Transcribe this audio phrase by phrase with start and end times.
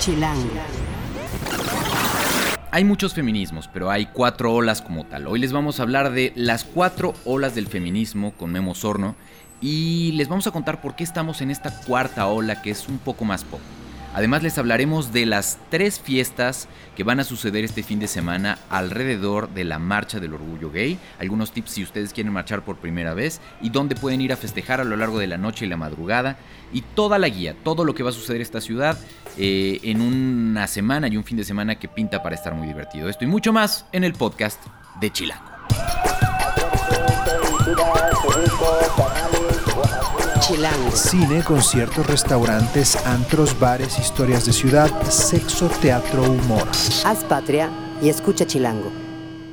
[0.00, 0.48] Chilango.
[2.70, 5.26] Hay muchos feminismos, pero hay cuatro olas como tal.
[5.26, 9.14] Hoy les vamos a hablar de las cuatro olas del feminismo con Memo Sorno
[9.60, 12.96] y les vamos a contar por qué estamos en esta cuarta ola que es un
[12.96, 13.60] poco más pop.
[14.12, 18.58] Además les hablaremos de las tres fiestas que van a suceder este fin de semana
[18.68, 23.14] alrededor de la Marcha del Orgullo Gay, algunos tips si ustedes quieren marchar por primera
[23.14, 25.76] vez y dónde pueden ir a festejar a lo largo de la noche y la
[25.76, 26.38] madrugada
[26.72, 28.98] y toda la guía, todo lo que va a suceder en esta ciudad
[29.42, 33.08] eh, en una semana y un fin de semana que pinta para estar muy divertido.
[33.08, 34.62] Esto y mucho más en el podcast
[35.00, 35.50] de Chilango.
[40.42, 40.90] Chilango.
[40.92, 46.68] Cine, conciertos, restaurantes, antros, bares, historias de ciudad, sexo, teatro, humor.
[47.06, 47.70] Haz patria
[48.02, 48.92] y escucha Chilango.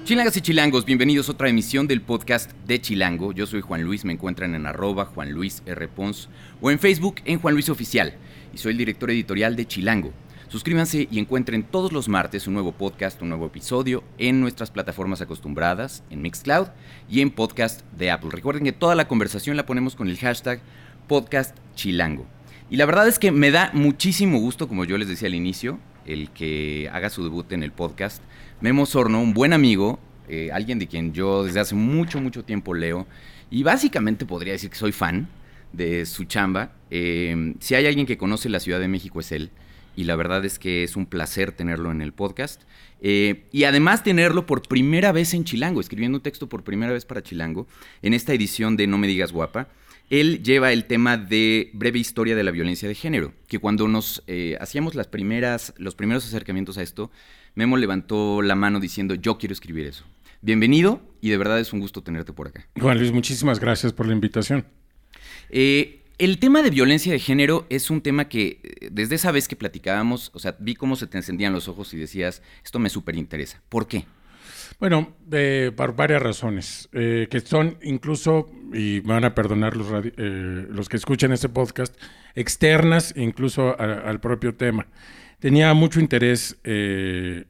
[0.03, 3.31] Chilangas y chilangos, bienvenidos a otra emisión del podcast de Chilango.
[3.31, 5.87] Yo soy Juan Luis, me encuentran en arroba Juan Luis R.
[5.87, 6.27] Pons
[6.59, 8.17] o en Facebook en Juan Luis Oficial
[8.57, 10.11] y soy el director editorial de Chilango.
[10.47, 15.21] Suscríbanse y encuentren todos los martes un nuevo podcast, un nuevo episodio en nuestras plataformas
[15.21, 16.69] acostumbradas, en Mixcloud
[17.07, 18.31] y en podcast de Apple.
[18.31, 20.59] Recuerden que toda la conversación la ponemos con el hashtag
[21.07, 22.25] podcast chilango.
[22.71, 25.77] Y la verdad es que me da muchísimo gusto, como yo les decía al inicio,
[26.07, 28.23] el que haga su debut en el podcast.
[28.59, 29.99] Memo Sorno, un buen amigo,
[30.29, 33.05] eh, alguien de quien yo desde hace mucho, mucho tiempo leo.
[33.51, 35.29] Y básicamente podría decir que soy fan
[35.77, 36.73] de su chamba.
[36.91, 39.51] Eh, si hay alguien que conoce la Ciudad de México es él
[39.97, 42.61] y la verdad es que es un placer tenerlo en el podcast.
[43.01, 47.03] Eh, y además tenerlo por primera vez en Chilango, escribiendo un texto por primera vez
[47.05, 47.67] para Chilango,
[48.03, 49.69] en esta edición de No me digas guapa.
[50.09, 54.23] Él lleva el tema de breve historia de la violencia de género, que cuando nos
[54.27, 57.11] eh, hacíamos las primeras, los primeros acercamientos a esto,
[57.55, 60.05] Memo levantó la mano diciendo, yo quiero escribir eso.
[60.41, 62.67] Bienvenido y de verdad es un gusto tenerte por acá.
[62.79, 64.65] Juan Luis, muchísimas gracias por la invitación.
[65.49, 69.47] Eh, el tema de violencia de género es un tema que eh, desde esa vez
[69.47, 72.89] que platicábamos, o sea, vi cómo se te encendían los ojos y decías, esto me
[72.89, 73.61] súper interesa.
[73.69, 74.05] ¿Por qué?
[74.79, 79.87] Bueno, eh, por varias razones, eh, que son incluso, y van a perdonar los,
[80.17, 81.95] los que escuchan este podcast,
[82.35, 84.87] externas incluso al propio tema.
[85.39, 87.45] Tenía mucho interés en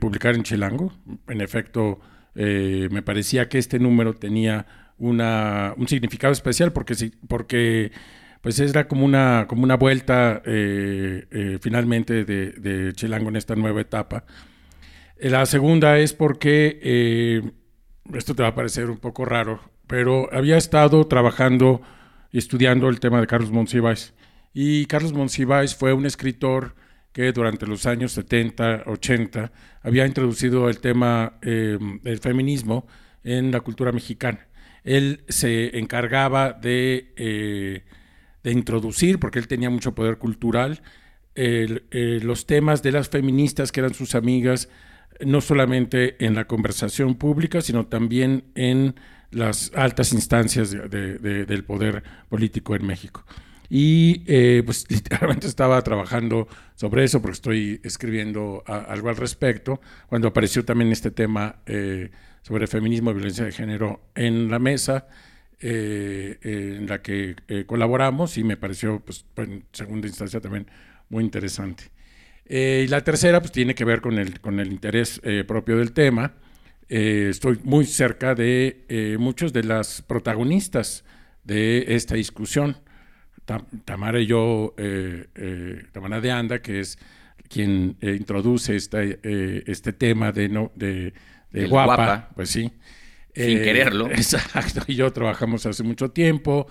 [0.00, 0.92] publicar en Chilango.
[1.28, 2.00] En efecto,
[2.34, 6.94] me parecía que este número tenía una, un significado especial porque,
[7.28, 7.92] porque
[8.40, 13.80] pues era como una, como una vuelta eh, eh, finalmente de, Chilango en esta nueva
[13.80, 14.24] etapa.
[15.16, 17.42] Eh, la segunda es porque,
[18.12, 21.80] esto te va a parecer un poco raro, pero había estado trabajando
[22.32, 24.12] y estudiando el tema de Carlos Monsiváis.
[24.52, 26.74] Y Carlos Monsiváis fue un escritor
[27.12, 29.52] que durante los años 70, 80
[29.82, 32.86] había introducido el tema del feminismo
[33.22, 34.48] en la cultura mexicana
[34.84, 37.82] él se encargaba eh,
[38.42, 40.82] de, introducir, porque él tenía mucho poder cultural,
[41.34, 44.68] eh, los temas de las feministas que eran sus amigas,
[45.24, 48.94] no solamente en la conversación pública, sino también en
[49.30, 53.24] las altas instancias del poder político en México.
[53.70, 60.28] Y eh, pues literalmente estaba trabajando sobre eso porque estoy escribiendo algo al respecto, cuando
[60.28, 61.56] apareció también este tema
[62.44, 65.08] sobre feminismo y violencia de género en la mesa.
[65.66, 70.66] Eh, eh, en la que eh, colaboramos y me pareció, pues, en segunda instancia también
[71.08, 71.84] muy interesante.
[72.46, 76.34] y la tercera, pues, tiene que ver con el, con el interés propio del tema.
[76.88, 81.04] estoy muy cerca de muchos de las protagonistas
[81.44, 82.76] de esta discusión.
[83.86, 84.74] Tamara y yo,
[85.92, 86.98] Tamara de Anda, que es
[87.48, 91.14] quien introduce este tema de
[91.60, 92.72] de guapa, pues sí.
[93.34, 94.06] Sin eh, quererlo.
[94.10, 96.66] Exacto, y yo trabajamos hace mucho tiempo.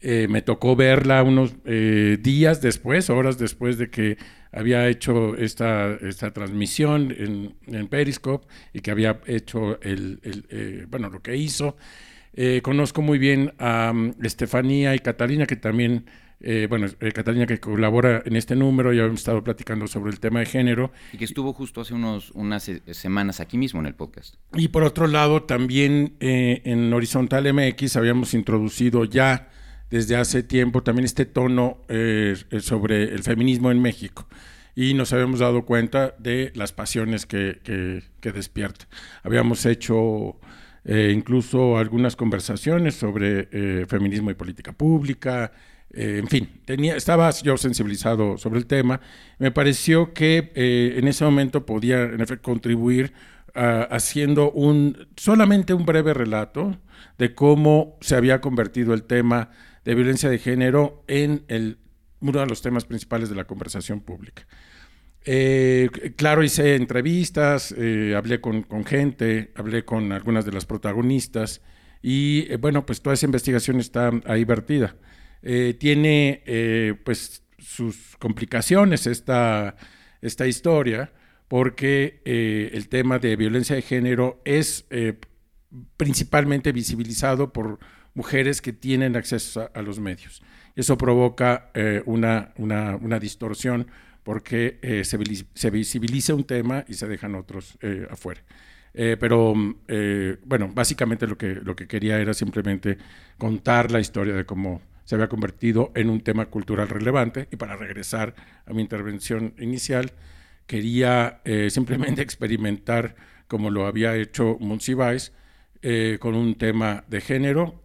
[0.00, 4.18] Eh, me tocó verla unos eh, días después, horas después de que
[4.52, 11.22] había hecho esta, esta transmisión en, en Periscope y que había hecho el, bueno, lo
[11.22, 11.76] que hizo.
[12.62, 16.04] conozco muy bien a um, Estefanía y Catalina, que también
[16.40, 20.20] eh, bueno, eh, Catalina que colabora en este número, ya hemos estado platicando sobre el
[20.20, 20.92] tema de género.
[21.12, 24.34] Y que estuvo justo hace unos, unas semanas aquí mismo en el podcast.
[24.54, 29.48] Y por otro lado, también eh, en Horizontal MX habíamos introducido ya
[29.88, 31.78] desde hace tiempo también este tono
[32.60, 34.28] sobre el feminismo en México.
[34.74, 37.60] Y nos habíamos dado cuenta de las pasiones que,
[38.20, 38.88] que, despierta.
[39.22, 40.38] Habíamos hecho
[40.84, 45.52] incluso algunas conversaciones sobre feminismo y política pública,
[45.90, 49.00] eh, en fin, tenía, estaba yo sensibilizado sobre el tema.
[49.38, 53.12] Me pareció que eh, en ese momento podía en efecto, contribuir
[53.54, 56.78] ah, haciendo un, solamente un breve relato
[57.18, 59.50] de cómo se había convertido el tema
[59.84, 61.78] de violencia de género en el,
[62.20, 64.46] uno de los temas principales de la conversación pública.
[65.24, 71.62] Eh, claro, hice entrevistas, eh, hablé con, gente, hablé con algunas de las protagonistas
[72.00, 74.94] y bueno, pues toda esa investigación está ahí vertida.
[75.78, 79.76] Tiene pues sus complicaciones esta,
[80.20, 81.12] esta historia
[81.48, 84.86] porque el tema de violencia de género es
[85.96, 87.78] principalmente visibilizado por
[88.14, 90.42] mujeres que tienen acceso a, los medios.
[90.74, 91.70] Eso provoca
[92.06, 93.86] una, una, una distorsión
[94.26, 98.42] porque eh, se, visibiliza un tema y se dejan otros eh, afuera.
[98.92, 99.54] Eh, pero
[100.44, 102.98] bueno, básicamente lo que, lo que quería era simplemente
[103.38, 107.76] contar la historia de cómo se había convertido en un tema cultural relevante y para
[107.76, 108.34] regresar
[108.66, 110.12] a mi intervención inicial,
[110.66, 113.16] quería simplemente experimentar
[113.48, 115.32] como lo había hecho Monsiváis
[116.18, 117.80] con un tema de género,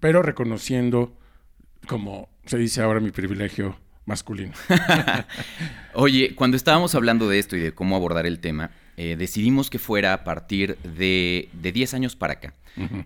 [0.00, 1.18] pero reconociendo,
[1.88, 3.76] como se dice ahora, mi privilegio
[4.06, 4.52] masculino.
[5.94, 9.78] Oye, cuando estábamos hablando de esto y de cómo abordar el tema, eh, decidimos que
[9.78, 12.54] fuera a partir de, de 10 años para acá.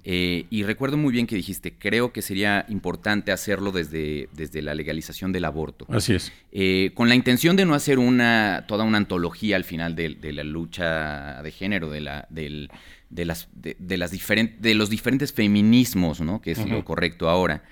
[0.04, 4.74] Eh, y recuerdo muy bien que dijiste, creo que sería importante hacerlo desde, desde la
[4.74, 5.86] legalización del aborto.
[5.88, 6.32] Así es.
[6.50, 10.42] Eh, con la intención de no hacer una, toda una antología al final de, la
[10.42, 12.68] lucha de género, de, la, de,
[13.24, 16.40] las, de, las de los diferentes feminismos, ¿no?
[16.40, 17.62] que es lo correcto ahora.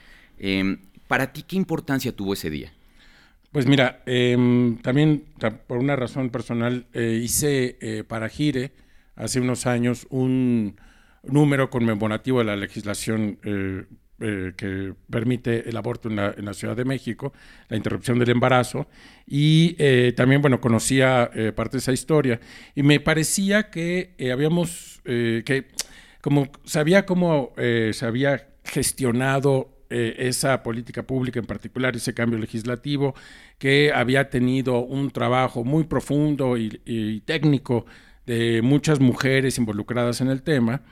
[1.08, 2.72] ¿Para ti qué importancia tuvo ese día?
[3.58, 5.24] Pues mira, em, también
[5.66, 8.70] por una razón personal eh, hice eh, para Gire
[9.16, 10.76] hace unos años un
[11.24, 17.32] número conmemorativo de la legislación eh, que permite el aborto en la, Ciudad de México,
[17.68, 18.86] la interrupción del embarazo,
[19.26, 19.74] y
[20.12, 22.38] también, bueno, conocía parte de esa historia,
[22.76, 25.66] y me parecía que habíamos, que
[26.20, 33.14] como sabía cómo se había gestionado eh, esa política pública en particular, ese cambio legislativo,
[33.58, 37.86] que había tenido un trabajo muy profundo y, técnico
[38.26, 40.82] de muchas mujeres involucradas en el tema,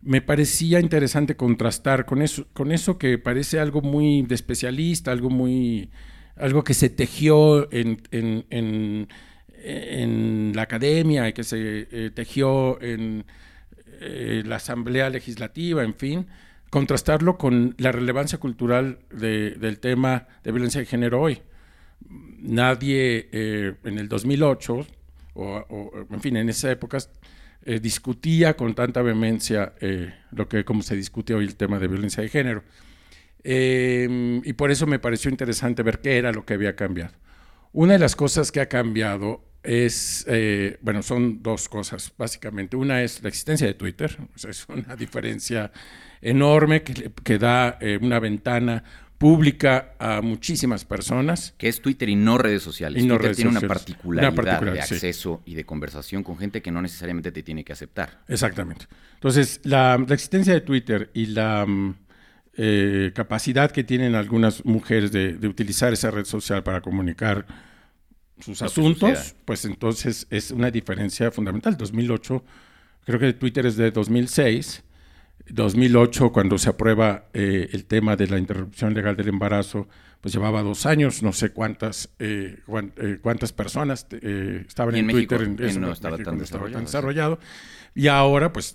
[0.00, 5.30] me parecía interesante contrastar con eso, con eso que parece algo muy de especialista, algo
[5.30, 5.90] muy
[6.36, 9.08] algo que se tejió en, en,
[10.54, 13.24] la academia, que se eh, tejió en
[14.00, 16.26] eh, la Asamblea Legislativa, en fin,
[16.70, 21.40] contrastarlo con la relevancia cultural del tema de violencia de género hoy.
[22.38, 24.86] Nadie eh, en el 2008,
[25.34, 26.98] o, en fin, en esa época,
[27.64, 31.88] eh, discutía con tanta vehemencia eh, lo que como se discute hoy el tema de
[31.88, 32.62] violencia de género.
[33.44, 37.14] y por eso me pareció interesante ver qué era lo que había cambiado.
[37.72, 40.26] Una de las cosas que ha cambiado es,
[40.80, 42.76] bueno, son dos cosas, básicamente.
[42.76, 44.16] Una es la existencia de Twitter,
[44.48, 45.72] es una diferencia
[46.20, 48.82] enorme que, da eh, una ventana
[49.18, 51.54] pública a muchísimas personas.
[51.56, 53.02] Que es Twitter y no redes sociales.
[53.02, 57.32] Y Twitter tiene una particularidad, de acceso y de conversación con gente que no necesariamente
[57.32, 58.20] te tiene que aceptar.
[58.28, 58.86] Exactamente.
[59.14, 61.94] Entonces, la, existencia de Twitter y la mm,
[62.56, 67.46] eh, capacidad que tienen algunas mujeres de, utilizar esa red social para comunicar
[68.38, 71.76] sus asuntos, pues entonces es una diferencia fundamental.
[71.76, 72.44] 2008,
[73.04, 74.84] creo que Twitter es de 2006
[75.48, 79.88] 2008, cuando se aprueba eh, el tema de la interrupción legal del embarazo,
[80.20, 82.58] pues llevaba dos años, no sé cuántas eh,
[82.96, 87.38] eh, cuántas personas estaban en, Twitter, en, no estaba, tan, desarrollado,
[87.94, 88.74] Y ahora, pues,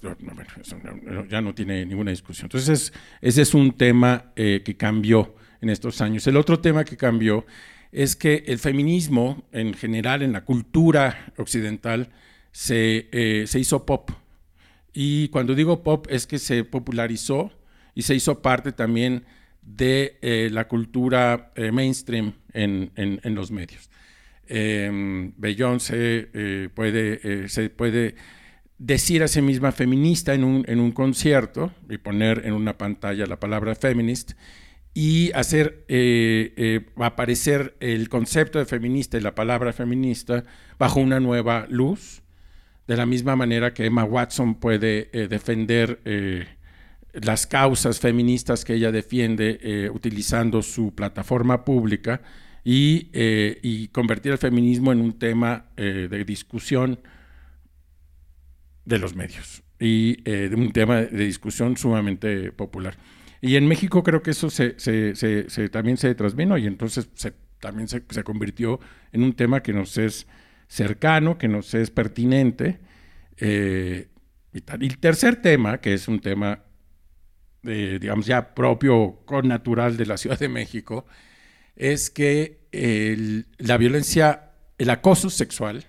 [1.30, 2.46] ya no tiene ninguna discusión.
[2.46, 6.26] Entonces, ese es un tema que cambió en estos años.
[6.28, 7.46] El otro tema que cambió
[7.92, 12.10] es que el feminismo, en general, en la cultura occidental,
[12.52, 14.12] se, se hizo pop
[14.94, 17.52] y cuando digo pop es que se popularizó
[17.96, 19.24] y se hizo parte también
[19.62, 23.90] de eh, la cultura eh, mainstream en, en, los medios.
[24.48, 28.16] Eh, Beyoncé eh, puede, se puede
[28.78, 33.26] decir a sí misma feminista en un, en un concierto y poner en una pantalla
[33.28, 34.34] la palabra feminist
[34.94, 35.86] y hacer
[36.98, 40.44] aparecer el concepto de feminista y la palabra feminista
[40.78, 42.22] bajo una nueva luz
[42.92, 46.46] de la misma manera que Emma Watson puede eh, defender eh,
[47.14, 52.22] las causas feministas que ella defiende eh, utilizando su plataforma pública
[52.66, 57.00] y, convertir el feminismo en un tema de discusión
[58.86, 60.18] de los medios y
[60.54, 62.96] un tema de discusión sumamente popular.
[63.42, 64.76] Y en México creo que eso se,
[65.72, 67.10] también se transvino y entonces
[67.60, 68.80] también se, convirtió
[69.12, 70.28] en un tema que nos es
[70.68, 72.80] cercano, que nos es pertinente.
[73.38, 74.10] Eh,
[74.54, 76.64] y, el tercer tema, que es un tema,
[77.64, 81.06] digamos, ya propio, con natural de la Ciudad de México,
[81.76, 82.62] es que
[83.58, 85.86] la violencia el acoso sexual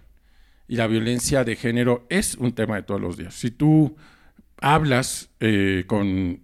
[0.68, 3.32] y la violencia de género es un tema de todos los días.
[3.32, 3.96] Si tú
[4.58, 6.42] hablas eh, con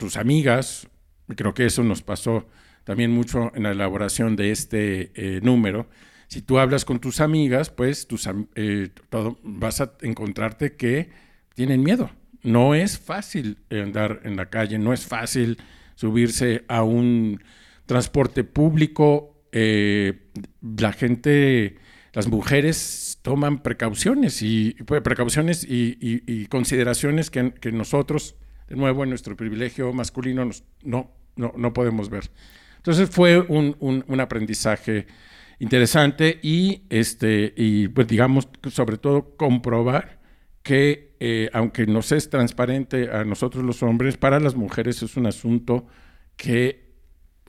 [0.00, 0.88] tus amigas,
[1.36, 2.48] creo que eso nos pasó
[2.82, 5.88] también mucho en la elaboración de este eh, número,
[6.26, 8.88] si tú hablas con tus amigas, pues tus, eh,
[9.42, 11.10] vas a encontrarte que
[11.54, 12.10] tienen miedo.
[12.42, 15.58] No es fácil andar en la calle, no es fácil
[15.96, 17.42] subirse a un
[17.86, 19.42] transporte público.
[19.52, 21.76] la gente,
[22.12, 28.36] las mujeres toman precauciones y precauciones y, consideraciones que, nosotros,
[28.70, 30.48] de nuevo, en nuestro privilegio masculino,
[30.84, 32.30] no, no, no podemos ver.
[32.76, 35.06] Entonces fue un, un, aprendizaje
[35.58, 40.20] interesante y, este, y pues digamos, sobre todo comprobar
[40.62, 45.26] que eh, aunque nos es transparente a nosotros los hombres, para las mujeres es un
[45.26, 45.86] asunto
[46.36, 46.94] que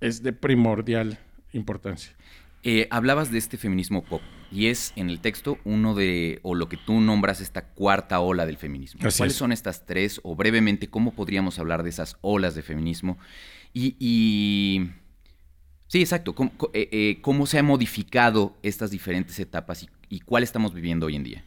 [0.01, 1.19] es de primordial
[1.53, 2.13] importancia.
[2.63, 6.69] Eh, hablabas de este feminismo pop y es en el texto uno de, o lo
[6.69, 9.01] que tú nombras, esta cuarta ola del feminismo.
[9.17, 10.19] ¿Cuáles son estas tres?
[10.23, 13.17] O brevemente, ¿cómo podríamos hablar de esas olas de feminismo?
[13.73, 14.89] Y,
[15.87, 16.35] sí, exacto,
[16.73, 21.23] eh, eh, ¿Cómo, se han modificado estas diferentes etapas y, cuál estamos viviendo hoy en
[21.23, 21.43] día?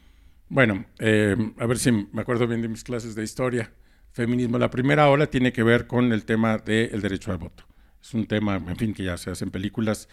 [0.49, 3.71] Bueno, a ver si me acuerdo bien de mis clases de historia.
[4.11, 7.65] Feminismo, la primera ola tiene que ver con el tema del derecho al voto.
[8.01, 10.09] Es un tema, en fin, que ya se hacen películas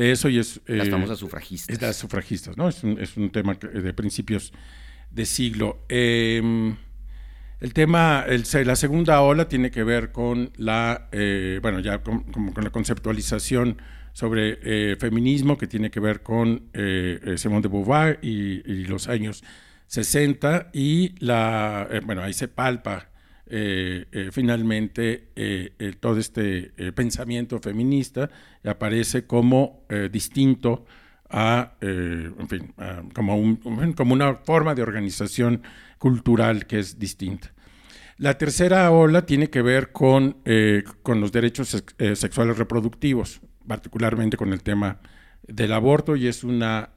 [0.00, 0.60] de eso y es...
[0.66, 1.76] Las eh, famosas sufragistas.
[1.76, 2.70] Es las sufragistas, ¿no?
[2.70, 4.50] Es un, es un tema de principios
[5.10, 5.84] de siglo.
[5.90, 6.74] Em,
[7.60, 12.22] el tema, el, la segunda ola tiene que ver con la, eh, bueno, ya con,
[12.32, 13.76] con, la conceptualización
[14.14, 16.70] sobre eh, feminismo, que tiene que ver con
[17.36, 19.44] Simone de Beauvoir y, y, los años
[19.88, 23.09] 60, y la, bueno, ahí se palpa
[23.52, 28.30] eh, eh, finalmente eh, todo este pensamiento feminista
[28.64, 30.86] aparece como distinto
[31.28, 32.72] a, en fin,
[33.12, 33.56] como, un,
[33.96, 35.62] como una forma de organización
[35.98, 37.52] cultural que es distinta.
[38.18, 40.36] La tercera ola tiene que ver con,
[41.02, 41.82] con los derechos
[42.14, 45.00] sexuales reproductivos, particularmente con el tema
[45.42, 46.90] del aborto, y es una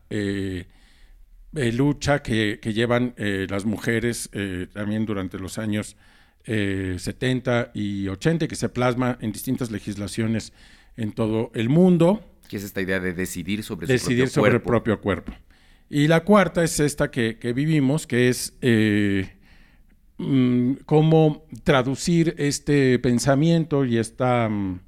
[1.51, 4.29] lucha que llevan las mujeres
[4.73, 5.95] también durante los años
[6.45, 10.53] 70 eh, y 80, que se plasma en distintas legislaciones
[10.97, 12.21] en todo el mundo.
[12.47, 15.33] Que es esta idea de decidir sobre decidir su propio sobre el propio cuerpo.
[15.89, 19.37] Y la cuarta es esta que, vivimos, que es eh,
[20.17, 24.79] mm, cómo traducir este pensamiento y esta, mm,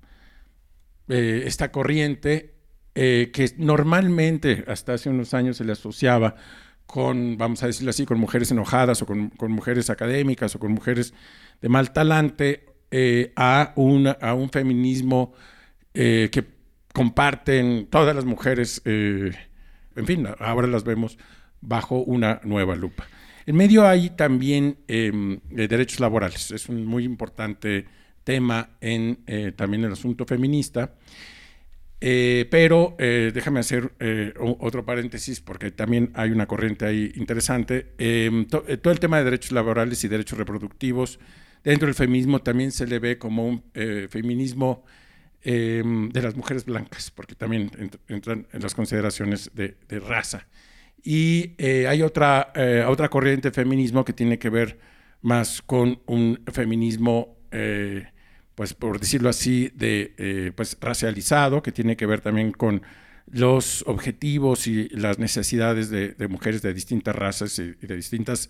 [1.09, 2.53] eh, esta corriente
[2.93, 6.37] que normalmente hasta hace unos años se le asociaba
[6.85, 10.71] con, vamos a decirlo así, con mujeres enojadas o con, con mujeres académicas o con
[10.71, 11.13] mujeres
[11.61, 13.73] de mal talante eh, a,
[14.21, 15.33] a un feminismo
[15.93, 16.45] eh, que
[16.93, 19.31] comparten todas las mujeres, eh,
[19.97, 21.17] en fin, ahora las vemos
[21.59, 23.05] bajo una nueva lupa.
[23.45, 27.85] En medio hay también em, derechos laborales, es un muy importante
[28.23, 29.23] tema en
[29.55, 30.95] también el asunto feminista.
[31.99, 33.93] pero déjame hacer
[34.39, 37.93] otro paréntesis porque también hay una corriente ahí interesante.
[37.97, 41.19] Em, todo el tema de derechos laborales y derechos reproductivos
[41.65, 44.85] dentro del feminismo también se le ve como un eh, feminismo
[45.41, 47.69] em, de las mujeres blancas, porque también
[48.07, 50.47] entran en las consideraciones de, raza.
[51.03, 54.79] Y eh, hay otra, eh, otra corriente de feminismo que tiene que ver
[55.21, 57.35] más con un feminismo,
[58.53, 62.83] pues por decirlo así, de, pues racializado, que tiene que ver también con
[63.31, 68.49] los objetivos y las necesidades de, mujeres de distintas razas y de distintas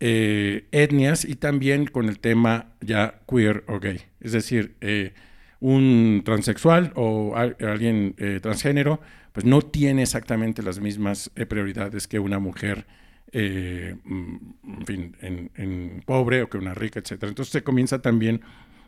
[0.00, 4.00] eh, etnias y también con el tema ya queer o gay.
[4.20, 5.14] Es decir, eh,
[5.60, 9.00] un transexual o alguien eh, transgénero,
[9.32, 12.86] pues no tiene exactamente las mismas prioridades que una mujer,
[13.32, 17.12] mm, en fin, en, pobre o que una rica, etc.
[17.22, 18.42] Entonces se comienza también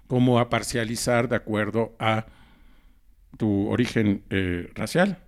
[0.08, 2.26] como a parcializar de acuerdo a
[3.38, 4.22] tu origen
[4.74, 5.18] racial,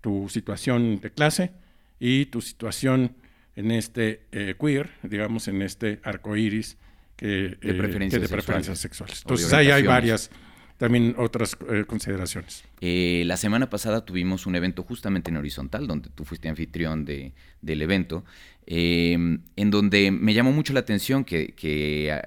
[0.00, 1.52] tu situación de clase
[2.00, 3.14] y tu situación
[3.56, 6.78] en este eh, queer, digamos, en este arco iris
[7.16, 9.20] que, de, eh, preferencias, sexuales.
[9.22, 10.30] Entonces ahí hay varias
[10.78, 12.64] también otras eh, consideraciones.
[12.80, 17.82] la semana pasada tuvimos un evento justamente en Horizontal, donde tú fuiste anfitrión de, del
[17.82, 18.24] evento,
[18.66, 22.20] en donde me llamó mucho la atención que, que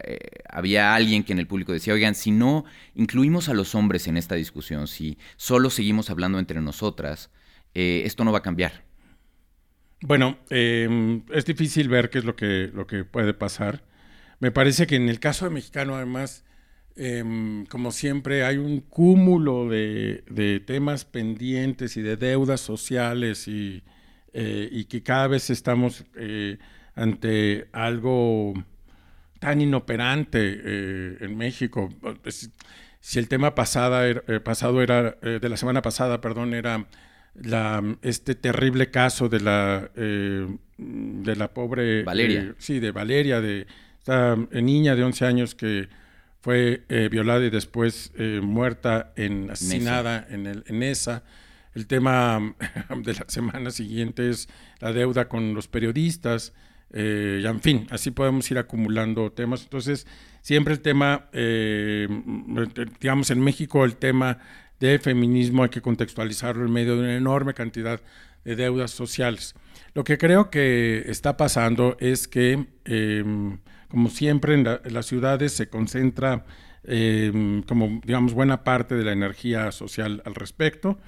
[0.47, 2.63] había alguien que en el público decía, oigan, si no
[2.93, 7.31] incluimos a los hombres en esta discusión, si solo seguimos hablando entre nosotras,
[7.73, 8.84] esto no va a cambiar.
[10.05, 13.83] Bueno, em, es difícil ver qué es lo que, lo que puede pasar.
[14.39, 16.45] Me parece que en el caso de Mexicano, además,
[16.95, 23.83] em, como siempre, hay un cúmulo de, temas pendientes y de deudas sociales y,
[24.33, 26.59] eh, y que cada vez estamos eh,
[26.95, 28.53] ante algo
[29.39, 31.89] tan inoperante eh, en México.
[32.99, 36.87] Si el tema pasada pasado era, de la semana pasada, perdón, era
[37.41, 42.03] la, este terrible caso de la, eh, de la pobre...
[42.03, 42.41] Valeria.
[42.41, 43.67] eh, sí, de Valeria, de
[43.99, 45.87] esta eh, niña de 11 años que
[46.41, 51.23] fue eh, violada y después eh, muerta, en, asesinada en, el, en esa.
[51.73, 52.55] El tema
[53.03, 54.47] de la semana siguiente es
[54.79, 56.53] la deuda con los periodistas.
[56.93, 59.63] eh, y en fin, así podemos ir acumulando temas.
[59.63, 60.05] Entonces,
[60.41, 62.07] siempre el tema, eh,
[63.01, 64.37] digamos, en México el tema
[64.91, 68.01] de feminismo hay que contextualizarlo en medio de una enorme cantidad
[68.43, 69.55] de deudas sociales.
[69.93, 73.23] Lo que creo que está pasando es que, eh,
[73.89, 76.45] como siempre en, la- en las ciudades, se concentra
[76.87, 80.99] eh, como, digamos, buena parte de la energía social al respecto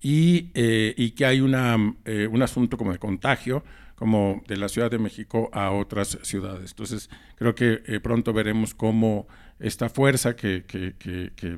[0.00, 3.62] y, eh, que hay una, eh, un asunto como de contagio,
[3.94, 6.70] como de la Ciudad de México a otras ciudades.
[6.70, 11.56] Entonces, creo que eh, pronto veremos cómo esta fuerza que, que, que, que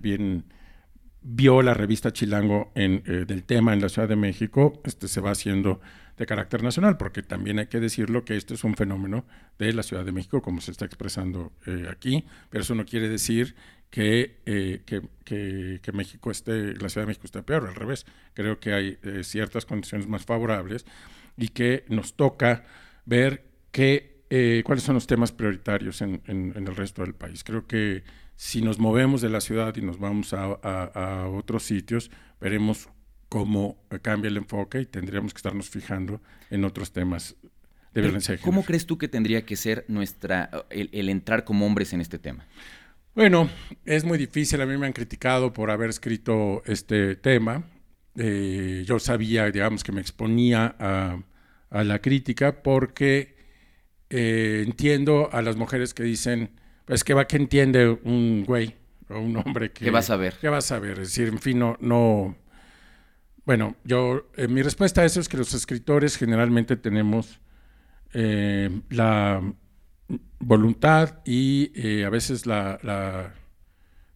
[1.22, 5.30] vio la revista Chilango eh, del tema en la Ciudad de México, este, se va
[5.30, 5.80] haciendo
[6.16, 9.24] de carácter nacional, porque también hay que decirlo que este es un fenómeno
[9.58, 13.08] de la Ciudad de México, como se está expresando eh, aquí, pero eso no quiere
[13.08, 13.54] decir
[13.90, 18.06] que, eh, que, que- que México esté, la Ciudad de México esté peor, al revés.
[18.34, 20.86] Creo que hay eh, ciertas condiciones más favorables
[21.36, 22.64] y que nos toca
[23.04, 27.44] ver qué, eh, cuáles son los temas prioritarios en el resto del país.
[27.44, 28.02] Creo que
[28.44, 32.88] si nos movemos de la ciudad y nos vamos a, a- a otros sitios, veremos
[33.28, 36.20] cómo cambia el enfoque y tendríamos que estarnos fijando
[36.50, 37.36] en otros temas
[37.94, 38.50] de violencia de género.
[38.52, 42.18] ¿Cómo crees tú que tendría que ser nuestra el, el entrar como hombres en este
[42.18, 42.44] tema?
[43.14, 43.48] Bueno,
[43.84, 44.60] es muy difícil.
[44.60, 47.62] A mí me han criticado por haber escrito este tema.
[48.16, 51.22] Eh, yo sabía, digamos, que me exponía a,
[51.70, 53.36] a la crítica porque
[54.10, 56.50] eh, entiendo a las mujeres que dicen,
[56.84, 58.76] pues que va que entiende un güey
[59.08, 59.84] o un hombre que...
[59.84, 60.34] ¿Qué vas a ver?
[60.40, 60.98] ¿Qué vas a ver?
[60.98, 61.76] Es decir, en fin, no...
[61.80, 62.36] no
[63.44, 67.40] bueno, yo, eh, mi respuesta a eso es que los escritores generalmente tenemos
[68.12, 69.42] eh, la
[70.38, 73.34] voluntad y eh, a veces la, la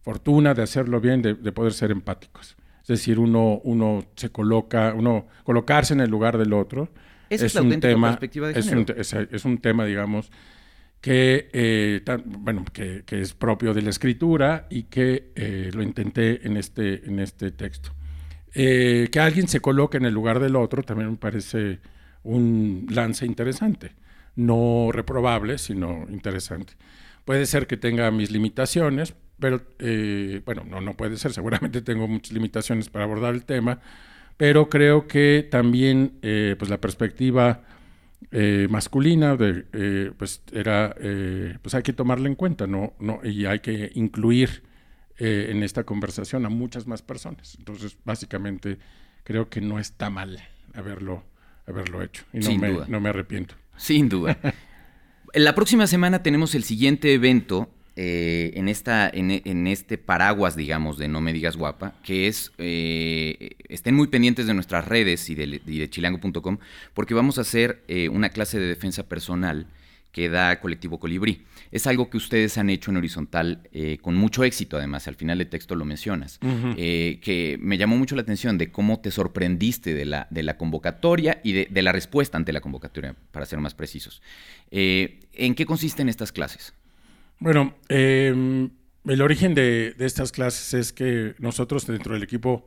[0.01, 2.55] fortuna de hacerlo bien, de, de poder ser empáticos.
[2.81, 6.89] Es decir, uno, uno se coloca, uno colocarse en el lugar del otro.
[7.29, 10.31] Esa es la auténtica perspectiva de es un, es, es un tema, digamos,
[11.07, 16.45] que, eh, bueno, que, que es propio de la escritura y que eh, lo intenté
[16.45, 17.91] en este, en este texto.
[18.53, 21.79] Eh, que alguien se coloque en el lugar del otro también me parece
[22.23, 23.93] un lance interesante.
[24.35, 26.73] No reprobable, sino interesante.
[27.23, 31.31] Puede ser que tenga mis limitaciones, pero eh, bueno, no, no puede ser.
[31.31, 33.79] Seguramente tengo muchas limitaciones para abordar el tema,
[34.35, 37.63] pero creo que también eh, pues la perspectiva
[38.31, 43.19] eh, masculina de, eh, pues era eh, pues hay que tomarla en cuenta no no
[43.23, 44.63] y hay que incluir
[45.19, 48.77] eh, en esta conversación a muchas más personas entonces básicamente
[49.23, 50.39] creo que no está mal
[50.73, 51.23] haberlo
[51.67, 52.85] haberlo hecho y no Sin me duda.
[52.89, 54.37] no me arrepiento Sin duda.
[55.33, 60.97] La próxima semana tenemos el siguiente evento eh, en, esta, en, en este paraguas, digamos,
[60.97, 65.35] de No Me Digas Guapa, que es, eh, estén muy pendientes de nuestras redes y
[65.35, 66.59] de, y de chilango.com,
[66.93, 69.67] porque vamos a hacer eh, una clase de defensa personal
[70.17, 71.43] que da Colectivo Colibrí.
[71.71, 75.37] Es algo que ustedes han hecho en horizontal eh, con mucho éxito, además, al final
[75.37, 76.39] del texto lo mencionas,
[76.75, 80.57] eh, que me llamó mucho la atención de cómo te sorprendiste de la, de la
[80.57, 84.23] convocatoria y de, de la respuesta ante la convocatoria, para ser más precisos.
[84.71, 86.73] Eh, ¿En qué consisten estas clases?
[87.39, 88.69] Bueno, eh,
[89.05, 92.65] el origen de, de estas clases es que nosotros dentro del equipo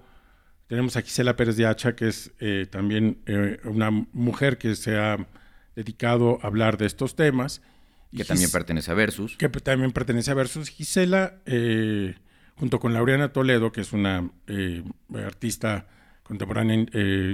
[0.69, 4.97] tenemos a Gisela Pérez de Hacha, que es eh, también eh, una mujer que se
[4.97, 5.27] ha
[5.75, 7.63] dedicado a hablar de estos temas.
[8.17, 9.37] Que también pertenece a Versus.
[9.37, 10.69] que también pertenece a Versus.
[10.69, 12.15] Gisela, eh,
[12.57, 14.83] junto con Laureana Toledo, que es una eh,
[15.15, 15.87] artista
[16.23, 16.77] contemporánea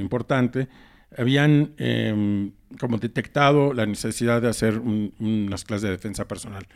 [0.01, 0.69] importante,
[1.17, 6.67] habían eh, como detectado la necesidad de hacer un- unas clases de defensa personal.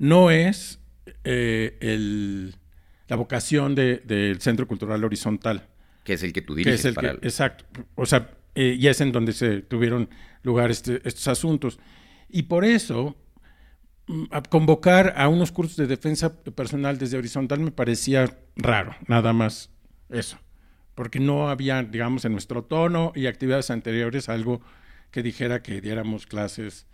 [0.00, 0.80] No es
[1.24, 2.54] eh, el-
[3.08, 5.68] la vocación de- del Centro Cultural Horizontal,
[6.04, 7.64] que es el que tú que diriges es el para que, exacto,
[7.96, 10.08] o sea, eh, y es en donde se tuvieron
[10.42, 11.78] lugar este- estos asuntos.
[12.30, 13.16] Y por eso,
[14.06, 19.32] mm, a convocar a unos cursos de defensa personal desde horizontal me parecía raro, nada
[19.34, 19.70] más
[20.08, 20.38] eso,
[20.94, 24.62] porque no había, digamos, en nuestro tono y actividades anteriores algo
[25.10, 26.86] que dijera que diéramos clases.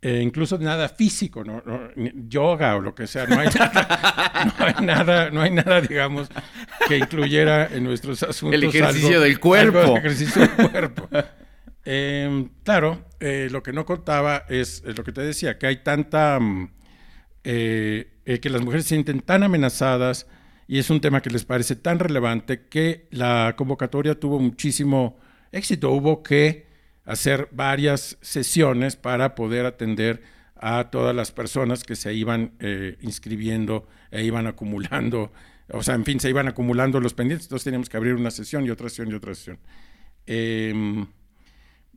[0.00, 1.62] Eh, incluso nada físico, ¿no?
[1.66, 1.90] No,
[2.28, 6.28] yoga o lo que sea, no hay nada, no hay nada, no hay nada, digamos,
[6.86, 9.78] que incluyera en nuestros asuntos El ejercicio algo- del cuerpo.
[9.80, 11.08] algo de ejercicio del cuerpo.
[11.84, 15.82] Eh, claro, eh, lo que no contaba es, es lo que te decía, que hay
[15.82, 16.38] tanta...
[16.40, 16.70] mm,
[17.44, 20.26] eh, que las mujeres se sienten tan amenazadas
[20.66, 25.18] y es un tema que les parece tan relevante que la convocatoria tuvo muchísimo
[25.50, 25.90] éxito.
[25.92, 26.67] Hubo que
[27.08, 30.22] hacer varias sesiones para poder atender
[30.56, 35.32] a todas las personas que se iban eh, inscribiendo e iban acumulando,
[35.70, 38.66] o sea, en fin, se iban acumulando los pendientes, entonces teníamos que abrir una sesión
[38.66, 39.58] y otra sesión y otra sesión.
[40.26, 41.06] Em,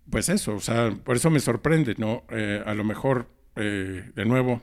[0.09, 2.23] pues eso, o sea, por eso me sorprende, ¿no?
[2.29, 4.61] Eh, a lo mejor, eh, de nuevo,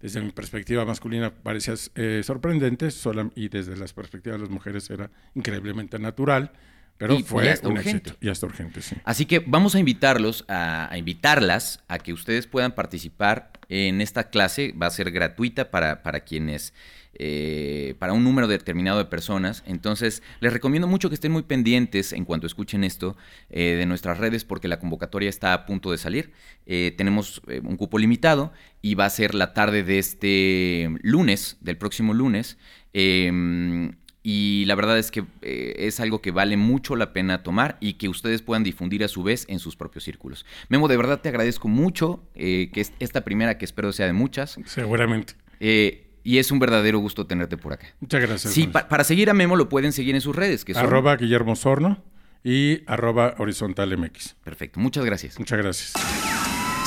[0.00, 1.76] desde mi perspectiva masculina parecía
[2.22, 2.88] sorprendente
[3.36, 6.52] y desde las perspectivas de las mujeres era increíblemente natural,
[6.96, 8.10] pero Y fue ya está un urgente.
[8.10, 8.18] éxito.
[8.24, 8.96] Ya está urgente, sí.
[9.04, 14.30] Así que vamos a invitarlos, a, a invitarlas a que ustedes puedan participar en esta
[14.30, 14.72] clase.
[14.80, 16.72] Va a ser gratuita para, para quienes,
[17.14, 19.62] eh, para un número determinado de personas.
[19.66, 23.16] Entonces, les recomiendo mucho que estén muy pendientes en cuanto escuchen esto
[23.50, 26.32] eh, de nuestras redes porque la convocatoria está a punto de salir.
[26.66, 28.52] Eh, tenemos eh, un cupo limitado
[28.82, 32.56] y va a ser la tarde de este lunes, del próximo lunes.
[32.92, 37.76] Em, y la verdad es que eh, es algo que vale mucho la pena tomar
[37.78, 40.44] y que ustedes puedan difundir a su vez en sus propios círculos.
[40.70, 44.14] Memo, de verdad te agradezco mucho eh, que es esta primera que espero sea de
[44.14, 44.56] muchas.
[44.64, 45.34] Seguramente.
[45.60, 47.86] Eh, y es un verdadero gusto tenerte por acá.
[48.00, 48.52] Muchas gracias.
[48.54, 50.86] Sí, pa- para seguir a Memo lo pueden seguir en sus redes, que son...
[50.86, 52.02] Arroba Guillermo Sorno
[52.42, 54.36] y arroba Horizontal MX.
[54.42, 55.38] Perfecto, muchas gracias.
[55.38, 55.92] Muchas gracias.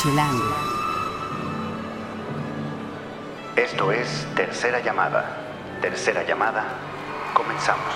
[0.02, 0.44] Chilango.
[3.56, 5.38] Esto es Tercera Llamada.
[5.82, 6.66] Tercera Llamada.
[7.38, 7.94] Comenzamos.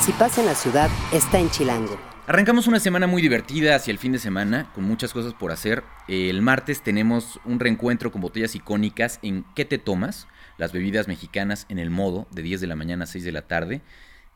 [0.00, 1.96] Si pasa en la ciudad, está en Chilango.
[2.26, 5.84] Arrancamos una semana muy divertida hacia el fin de semana, con muchas cosas por hacer.
[6.08, 10.26] El martes tenemos un reencuentro con botellas icónicas en ¿Qué te tomas?
[10.58, 13.42] Las bebidas mexicanas en el modo, de 10 de la mañana a 6 de la
[13.42, 13.80] tarde.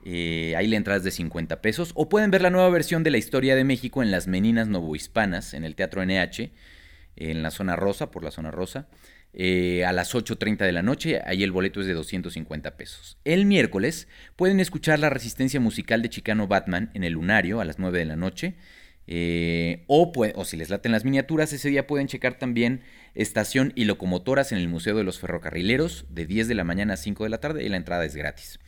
[0.04, 1.90] Eh, ahí la entrada es de 50 pesos.
[1.96, 5.52] O pueden ver la nueva versión de la historia de México en Las Meninas Novohispanas,
[5.52, 6.52] en el Teatro NH,
[7.16, 8.86] en la zona rosa, por la zona rosa.
[9.36, 13.18] Eh, a las 8.30 de la noche, ahí el boleto es de 250 pesos.
[13.24, 17.78] El miércoles pueden escuchar la resistencia musical de Chicano Batman en el Lunario a las
[17.78, 18.54] 9 de la noche.
[19.06, 22.80] eh, o, o si les laten las miniaturas, ese día pueden checar también
[23.14, 26.96] estación y locomotoras en el Museo de los Ferrocarrileros de 10 de la mañana a
[26.96, 28.60] 5 de la tarde y la entrada es gratis.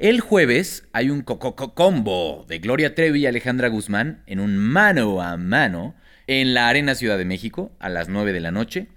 [0.00, 5.22] El jueves hay un co- combo de Gloria Trevi y Alejandra Guzmán en un mano
[5.22, 5.94] a mano
[6.26, 8.88] en la Arena Ciudad de México a las 9 de la noche.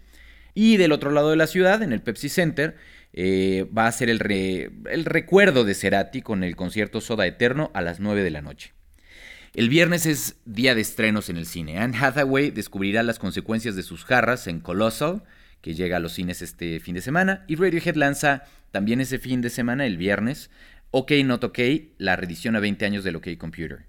[0.59, 2.77] Y del otro lado de la ciudad, en el Pepsi Center,
[3.13, 7.69] eh, va a ser el, re- el recuerdo de Cerati con el concierto Soda Eterno
[7.75, 8.73] a las 9 de la noche.
[9.53, 11.77] El viernes es día de estrenos en el cine.
[11.77, 15.21] Anne Hathaway descubrirá las consecuencias de sus jarras en Colossal,
[15.61, 17.45] que llega a los cines este fin de semana.
[17.47, 20.49] Y Radiohead lanza también ese fin de semana, el viernes,
[20.89, 21.59] OK Not OK,
[21.99, 23.85] la reedición a 20 años del OK Computer.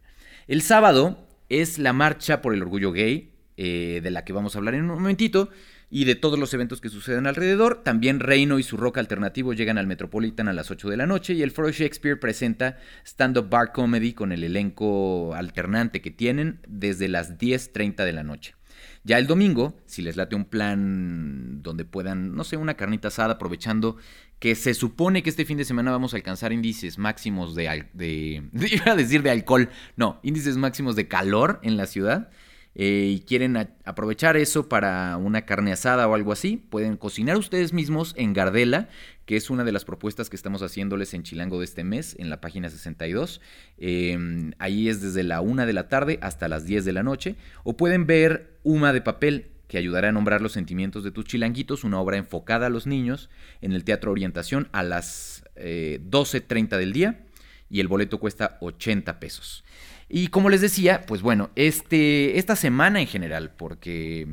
[0.46, 4.58] El sábado es la marcha por el orgullo gay, eh, de la que vamos a
[4.58, 5.48] hablar en un momentito,
[5.90, 7.82] y de todos los eventos que suceden alrededor.
[7.82, 11.34] También Reino y su rock alternativo llegan al Metropolitan a las 8 de la noche
[11.34, 17.08] y el Foro Shakespeare presenta stand-up bar comedy con el elenco alternante que tienen desde
[17.08, 18.54] las 10.30 de la noche.
[19.02, 23.34] Ya el domingo, si les late un plan donde puedan, no sé, una carnita asada,
[23.34, 23.96] aprovechando
[24.38, 27.88] que se supone que este fin de semana vamos a alcanzar índices máximos de, al-
[27.92, 32.30] de iba a decir de alcohol, no, índices máximos de calor en la ciudad,
[32.80, 37.72] eh, y quieren aprovechar eso para una carne asada o algo así, pueden cocinar ustedes
[37.72, 38.88] mismos en Gardela,
[39.26, 42.30] que es una de las propuestas que estamos haciéndoles en Chilango de este mes, en
[42.30, 43.40] la página 62.
[43.78, 47.34] Eh, ahí es desde la 1 de la tarde hasta las 10 de la noche.
[47.64, 51.82] O pueden ver Uma de Papel, que ayudará a nombrar los sentimientos de tus chilanguitos,
[51.82, 53.28] una obra enfocada a los niños
[53.60, 57.24] en el Teatro Orientación a las eh, 12.30 del día
[57.68, 59.64] y el boleto cuesta 80 pesos.
[60.08, 64.26] Y como les decía, pues bueno, este, esta semana en general, porque,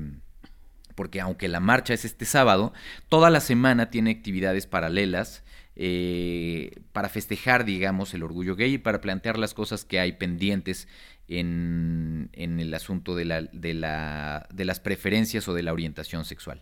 [0.96, 2.74] porque aunque la marcha es este sábado,
[3.10, 5.44] toda la semana tiene actividades paralelas
[5.76, 10.88] eh, para festejar, digamos, el orgullo gay y para plantear las cosas que hay pendientes
[11.28, 16.24] en, en el asunto de, la, de, la, de las preferencias o de la orientación
[16.24, 16.62] sexual.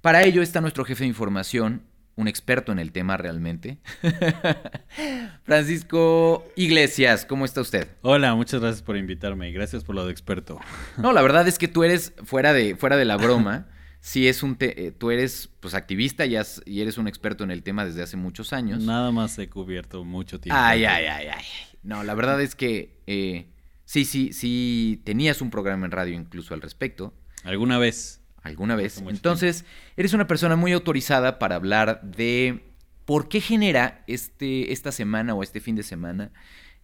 [0.00, 1.82] Para ello está nuestro jefe de información,
[2.16, 3.78] un experto en el tema realmente.
[5.44, 7.88] Francisco Iglesias, ¿cómo está usted?
[8.02, 10.60] Hola, muchas gracias por invitarme y gracias por lo de experto.
[10.98, 13.66] No, la verdad es que tú eres, fuera de, fuera de la broma,
[14.00, 17.44] sí es un te- eh, tú eres pues activista y, has- y eres un experto
[17.44, 18.82] en el tema desde hace muchos años.
[18.82, 20.58] Nada más he cubierto mucho tiempo.
[20.62, 21.44] Ay, ay, ay, ay.
[21.82, 23.46] No, la verdad es que eh,
[23.84, 27.12] sí, sí, sí, tenías un programa en radio incluso al respecto,
[27.44, 28.22] ¿Alguna vez?
[28.44, 29.02] Alguna vez.
[29.02, 29.64] Mucho Entonces,
[29.96, 32.62] eres una persona muy autorizada para hablar de
[33.04, 36.30] por qué genera este, esta semana o este fin de semana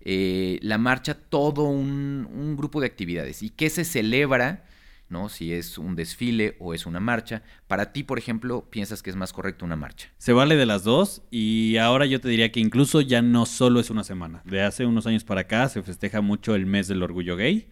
[0.00, 3.42] eh, la marcha todo un, un grupo de actividades.
[3.42, 4.64] ¿Y qué se celebra?
[5.10, 5.28] ¿no?
[5.28, 7.42] Si es un desfile o es una marcha.
[7.66, 10.08] Para ti, por ejemplo, ¿piensas que es más correcto una marcha?
[10.18, 13.80] Se vale de las dos y ahora yo te diría que incluso ya no solo
[13.80, 14.40] es una semana.
[14.44, 17.68] De hace unos años para acá se festeja mucho el mes del orgullo gay.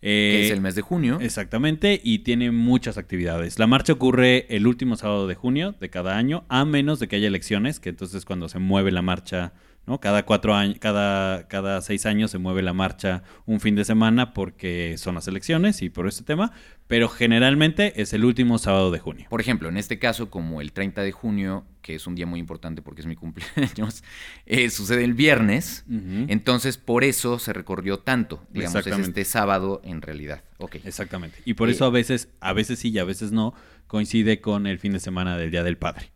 [0.00, 1.18] Que es Eh, el mes de junio.
[1.20, 3.58] Exactamente, y tiene muchas actividades.
[3.58, 7.16] La marcha ocurre el último sábado de junio de cada año, a menos de que
[7.16, 9.52] haya elecciones, que entonces cuando se mueve la marcha,
[9.88, 9.98] ¿no?
[10.00, 14.34] Cada cuatro años, cada, cada seis años se mueve la marcha un fin de semana
[14.34, 16.52] porque son las elecciones y por este tema,
[16.86, 19.26] pero generalmente es el último sábado de junio.
[19.30, 22.38] Por ejemplo, en este caso, como el 30 de junio, que es un día muy
[22.38, 24.04] importante porque es mi cumpleaños,
[24.46, 25.84] eh, sucede el viernes.
[25.88, 28.42] Entonces, por eso se recorrió tanto.
[28.50, 30.42] Digamos, es este sábado en realidad.
[30.58, 30.76] Ok.
[30.84, 31.38] Exactamente.
[31.46, 33.54] Y por Eh, eso a veces, a veces sí y a veces no,
[33.86, 36.10] coincide con el fin de semana del Día del Padre.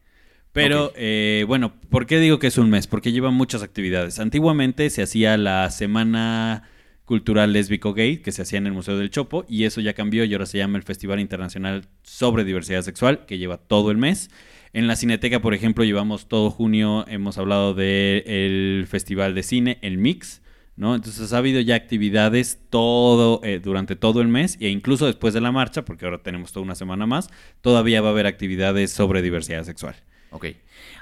[0.52, 2.86] Pero, eh, bueno, ¿por qué digo que es un mes?
[2.86, 4.18] Porque lleva muchas actividades.
[4.18, 6.64] Antiguamente se hacía la Semana
[7.06, 10.24] Cultural Lésbico Gay, que se hacía en el Museo del Chopo, y eso ya cambió
[10.24, 14.30] y ahora se llama el Festival Internacional sobre Diversidad Sexual, que lleva todo el mes.
[14.74, 19.98] En la Cineteca, por ejemplo, llevamos todo junio, hemos hablado del Festival de Cine, el
[19.98, 20.42] Mix,
[20.76, 20.94] ¿no?
[20.94, 25.40] Entonces ha habido ya actividades todo eh, durante todo el mes e incluso después de
[25.40, 27.28] la marcha, porque ahora tenemos toda una semana más,
[27.60, 29.96] todavía va a haber actividades sobre diversidad sexual.
[30.32, 30.46] Ok.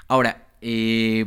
[0.07, 1.25] Ahora, eh,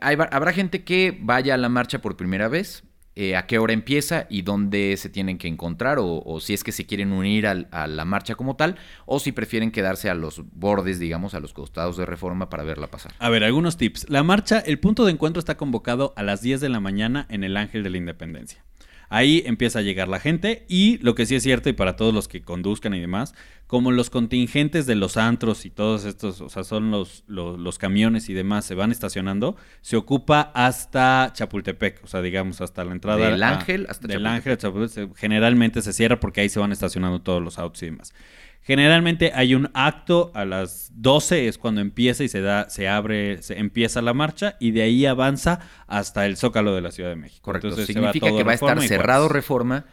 [0.00, 2.84] habrá gente que vaya a la marcha por primera vez.
[3.16, 5.98] eh, ¿A qué hora empieza y dónde se tienen que encontrar?
[5.98, 9.18] O, o si es que se quieren unir al- a la marcha como tal, o
[9.18, 13.12] si prefieren quedarse a los bordes, digamos, a los costados de reforma para verla pasar.
[13.18, 14.08] A ver, algunos tips.
[14.08, 17.42] La marcha, el punto de encuentro está convocado a las 10 de la mañana en
[17.44, 18.64] el Ángel de la Independencia.
[19.12, 22.14] Ahí empieza a llegar la gente y lo que sí es cierto y para todos
[22.14, 23.34] los que conduzcan y demás,
[23.66, 27.76] como los contingentes de los antros y todos estos, o sea, son los, los, los
[27.78, 32.92] camiones y demás se van estacionando, se ocupa hasta Chapultepec, o sea, digamos hasta la
[32.92, 33.30] entrada.
[33.30, 34.36] Del a- Ángel hasta Del Chapultepec.
[34.36, 35.16] Ángel Chapultepec.
[35.16, 38.14] Generalmente se cierra porque ahí se van estacionando todos los autos y demás.
[38.62, 43.42] Generalmente hay un acto a las 12 es cuando empieza y se da, se abre,
[43.42, 47.16] se empieza la marcha y de ahí avanza hasta el Zócalo de la Ciudad de
[47.16, 47.42] México.
[47.42, 47.68] Correcto.
[47.68, 49.34] Entonces, se Significa que va a estar Reforma cerrado Juárez.
[49.34, 49.84] reforma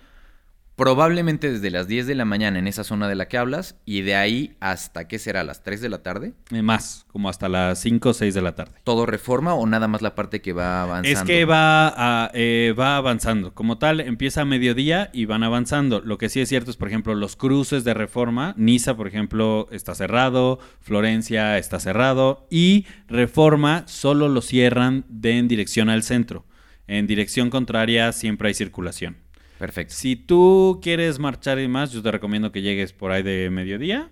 [0.78, 4.02] probablemente desde las 10 de la mañana en esa zona de la que hablas y
[4.02, 5.44] de ahí hasta, ¿qué será?
[5.44, 6.34] ¿Las 3 de la tarde?
[6.52, 8.74] Eh, Más, como hasta las 5 o 6 de la tarde.
[8.84, 11.20] ¿Todo reforma o nada más la parte que va avanzando?
[11.20, 13.56] Es que va, a- eh, va avanzando.
[13.56, 16.00] Como tal, empieza a mediodía y van avanzando.
[16.00, 18.54] Lo que sí es cierto es, por ejemplo, los cruces de reforma.
[18.56, 20.60] Niza, por ejemplo, está cerrado.
[20.80, 22.46] Florencia está cerrado.
[22.52, 26.46] Y reforma solo lo cierran de en dirección al centro.
[26.86, 29.18] En dirección contraria siempre hay circulación.
[29.58, 29.94] Perfecto.
[29.96, 34.12] Si tú quieres marchar y más, yo te recomiendo que llegues por ahí de mediodía.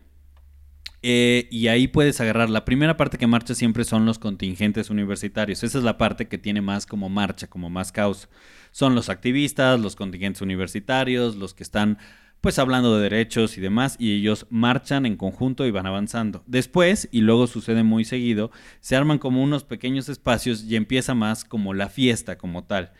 [1.07, 2.49] Eh, y ahí puedes agarrar.
[2.49, 5.63] La primera parte que marcha siempre son los contingentes universitarios.
[5.63, 8.27] Esa es la parte que tiene más como marcha, como más causa.
[8.71, 11.99] Son los activistas, los contingentes universitarios, los que están
[12.41, 16.43] pues hablando de derechos y demás, y ellos marchan en conjunto y van avanzando.
[16.45, 21.43] Después, y luego sucede muy seguido, se arman como unos pequeños espacios y empieza más
[21.43, 22.91] como la fiesta como tal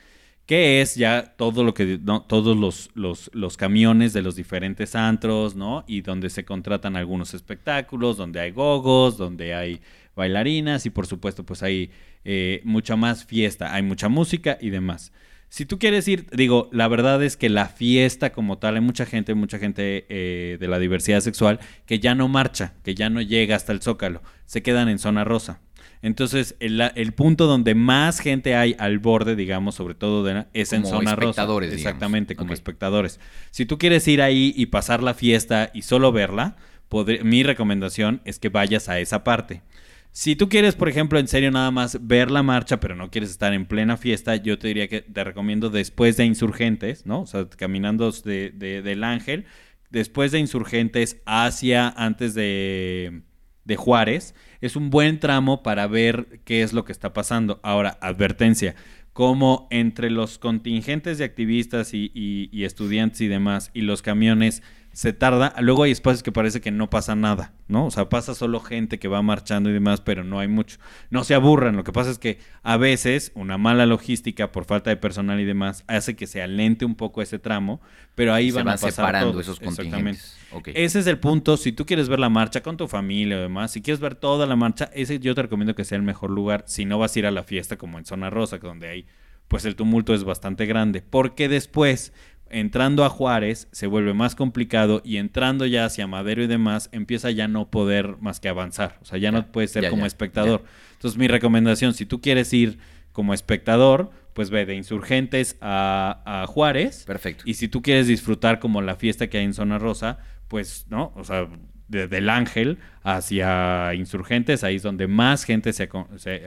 [0.46, 5.56] que es ya todo lo que todos los, los, los camiones de los diferentes antros,
[5.56, 5.84] ¿no?
[5.88, 9.82] Y donde se contratan algunos espectáculos, donde hay gogos, donde hay
[10.16, 11.92] bailarinas y por supuesto pues hay
[12.24, 15.12] eh, mucha más fiesta, hay mucha música y demás.
[15.50, 19.06] Si tú quieres ir, digo, la verdad es que la fiesta como tal, hay mucha
[19.06, 23.22] gente, mucha gente eh, de la diversidad sexual que ya no marcha, que ya no
[23.22, 25.62] llega hasta el zócalo, se quedan en zona rosa.
[26.06, 30.48] Entonces, el, el punto donde más gente hay al borde, digamos, sobre todo de la-
[30.54, 31.30] es en zona rosa.
[31.32, 31.86] espectadores, digamos.
[31.86, 33.20] Exactamente, como espectadores.
[33.50, 36.58] Si tú quieres ir ahí y pasar la fiesta y solo verla,
[36.92, 39.64] podré- mi recomendación es que vayas a esa parte.
[40.12, 43.32] Si tú quieres, por ejemplo, en serio nada más ver la marcha, pero no quieres
[43.32, 47.22] estar en plena fiesta, yo te diría que te recomiendo después de Insurgentes, ¿no?
[47.22, 49.46] O sea, caminando de, de- del Ángel,
[49.90, 53.24] después de Insurgentes hacia antes de,
[53.66, 54.36] de Juárez,
[54.66, 57.60] es un buen tramo para ver qué es lo que está pasando.
[57.64, 58.76] Ahora, advertencia,
[59.14, 64.62] como entre los contingentes de activistas y, y- y estudiantes y demás y los camiones
[64.96, 67.86] se tarda, luego hay espacios que parece que no pasa nada, ¿no?
[67.86, 70.78] O sea, pasa solo gente que va marchando y demás, pero no hay mucho.
[71.10, 74.90] No se aburran, lo que pasa es que a veces una mala logística por falta
[74.92, 77.82] de personal y demás hace que se alente un poco ese tramo,
[78.16, 79.44] pero ahí Se van, van a pasar separando todos.
[79.44, 79.92] esos Exactamente.
[79.98, 80.38] contingentes.
[80.54, 80.70] Ok.
[80.74, 81.58] Ese es el punto.
[81.58, 84.46] Si tú quieres ver la marcha con tu familia o demás, si quieres ver toda
[84.48, 86.64] la marcha, ese yo te recomiendo que sea el mejor lugar.
[86.68, 89.06] Si no vas a ir a la fiesta como en Zona Rosa, que donde hay,
[89.50, 91.02] pues el tumulto es bastante grande.
[91.02, 92.14] Porque después,
[92.50, 97.32] entrando a Juárez, se vuelve más complicado y entrando ya hacia Madero y demás, empieza
[97.32, 98.98] ya no poder más que avanzar.
[99.02, 100.64] O sea, ya, Ya, no puedes ser ya, como ya, espectador.
[100.94, 102.78] Entonces, mi recomendación, si tú quieres ir
[103.12, 107.06] como espectador, pues ve de Insurgentes a, a Juárez.
[107.06, 107.44] Perfecto.
[107.48, 111.14] Y si tú quieres disfrutar como la fiesta que hay en Zona Rosa, pues, ¿no?
[111.16, 111.48] O sea,
[111.88, 115.90] desde el Ángel hacia Insurgentes, ahí es donde más gente se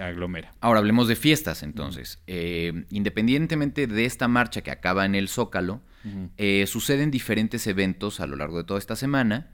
[0.01, 0.53] aglomera.
[0.61, 2.21] Ahora hablemos de fiestas entonces.
[2.27, 5.81] Eh, independientemente de esta marcha que acaba en el Zócalo,
[6.37, 9.51] eh, suceden diferentes eventos a lo largo de toda esta semana,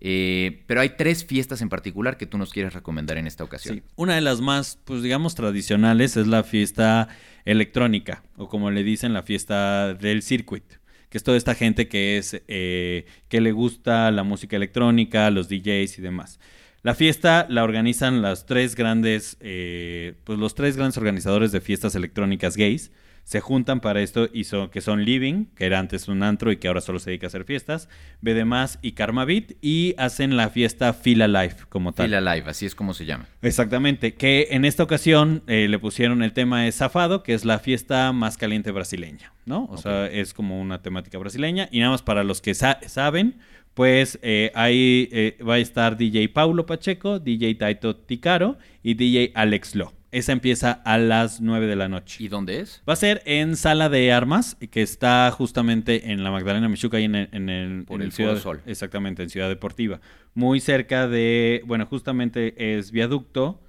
[0.00, 3.76] eh, pero hay tres fiestas en particular que tú nos quieres recomendar en esta ocasión.
[3.76, 3.82] Sí.
[3.96, 7.08] Una de las más, pues digamos, tradicionales es la fiesta
[7.44, 10.64] electrónica, o como le dicen, la fiesta del circuit,
[11.08, 15.48] que es toda esta gente que es, eh, que le gusta la música electrónica, los
[15.48, 16.38] DJs y demás.
[16.82, 21.94] La fiesta la organizan las tres grandes, eh, pues los tres grandes organizadores de fiestas
[21.94, 22.92] electrónicas gays.
[23.28, 26.56] Se juntan para esto y son, que son Living, que era antes un antro y
[26.56, 27.90] que ahora solo se dedica a hacer fiestas,
[28.22, 28.42] BD
[28.80, 32.06] y Karma Beat, y hacen la fiesta Fila Life como tal.
[32.06, 33.26] Fila Live, así es como se llama.
[33.42, 37.58] Exactamente, que en esta ocasión eh, le pusieron el tema de Zafado, que es la
[37.58, 39.66] fiesta más caliente brasileña, ¿no?
[39.66, 41.68] O sea, es como una temática brasileña.
[41.70, 43.40] Y nada más para los que sa- saben,
[43.74, 49.32] pues eh, ahí eh, va a estar DJ Paulo Pacheco, DJ Taito Ticaro y DJ
[49.34, 49.92] Alex Lo.
[50.10, 52.24] Esa empieza a las 9 de la noche.
[52.24, 52.82] ¿Y dónde es?
[52.88, 57.04] Va a ser en Sala de Armas, que está justamente en la Magdalena Michuca, ahí
[57.04, 58.62] en el, en el, Por en el Ciudad, Sol.
[58.66, 60.00] Exactamente, en Ciudad Deportiva.
[60.34, 63.60] Muy cerca de, bueno, justamente es Viaducto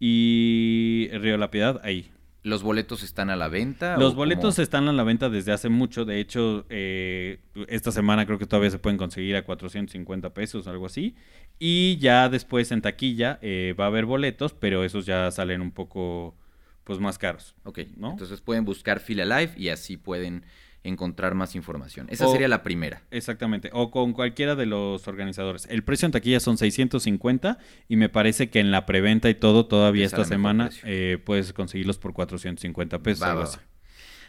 [0.00, 2.10] y Río La Piedad, ahí.
[2.44, 3.96] ¿Los boletos están a la venta?
[3.96, 4.62] Los boletos cómo?
[4.62, 6.04] están a la venta desde hace mucho.
[6.04, 10.84] De hecho, eh, esta semana creo que todavía se pueden conseguir a 450 pesos, algo
[10.84, 11.16] así.
[11.58, 15.72] Y ya después en taquilla eh, va a haber boletos, pero esos ya salen un
[15.72, 16.36] poco
[16.84, 17.54] pues más caros.
[17.64, 18.10] Ok, ¿no?
[18.10, 20.44] entonces pueden buscar Fila Live y así pueden
[20.84, 22.06] encontrar más información.
[22.10, 23.02] Esa O- sería la primera.
[23.10, 25.66] Exactamente, o con cualquiera de los organizadores.
[25.70, 29.66] El precio en taquilla son 650 y me parece que en la preventa y todo
[29.66, 33.22] todavía esta semana eh, puedes conseguirlos por 450 pesos.
[33.22, 33.56] Va, algo va, así.
[33.58, 33.62] va.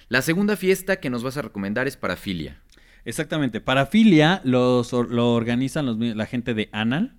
[0.07, 2.61] La segunda fiesta que nos vas a recomendar es Parafilia.
[3.07, 7.17] Exactamente, parafilia los, or- lo organizan los la gente de Anal,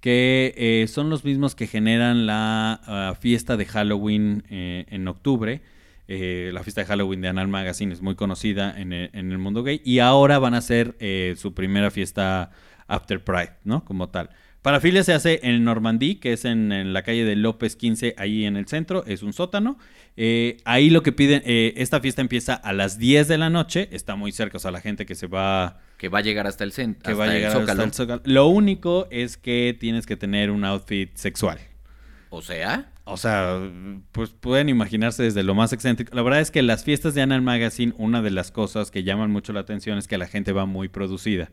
[0.00, 5.60] que eh, son los mismos que generan la ah, fiesta de Halloween eh, en octubre.
[6.08, 9.38] Eh, la fiesta de Halloween de Anal Magazine es muy conocida en el, en el
[9.38, 9.80] mundo gay.
[9.84, 12.50] Y ahora van a hacer eh, su primera fiesta
[12.86, 13.84] After Pride, ¿no?
[13.84, 14.30] Como tal.
[14.62, 18.44] Parafilia se hace en Normandí, que es en, en la calle de López 15, ahí
[18.44, 19.78] en el centro, es un sótano.
[20.16, 23.88] Eh, ahí lo que piden, eh, esta fiesta empieza a las 10 de la noche,
[23.92, 26.64] está muy cerca, o sea, la gente que se va, Que va a llegar hasta
[26.64, 27.08] el centro.
[27.08, 28.22] que va a llegar hasta el Zócalo.
[28.24, 31.60] Lo único es que tienes que tener un outfit sexual.
[32.30, 33.58] O sea, O sea,
[34.12, 36.14] pues pueden imaginarse desde lo más excéntrico.
[36.14, 39.30] La verdad es que las fiestas de Anal Magazine, una de las cosas que llaman
[39.30, 41.50] mucho la atención es que la gente va muy producida.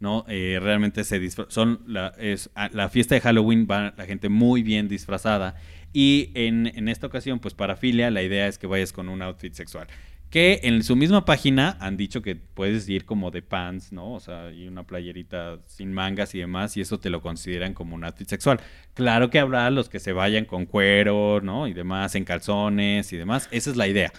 [0.00, 0.24] ¿no?
[0.28, 4.62] Eh, realmente se disfra- son la, es, la fiesta de Halloween va la gente muy
[4.62, 5.56] bien disfrazada
[5.92, 9.22] y en, en esta ocasión pues para filia la idea es que vayas con un
[9.22, 9.88] outfit sexual
[10.30, 14.12] que en su misma página han dicho que puedes ir como de pants, ¿no?
[14.12, 17.94] O sea, y una playerita sin mangas y demás, y eso te lo consideran como
[17.94, 18.60] un outfit sexual.
[18.94, 21.66] Claro que habrá los que se vayan con cuero, ¿no?
[21.66, 23.48] Y demás, en calzones y demás.
[23.50, 24.12] Esa es la idea.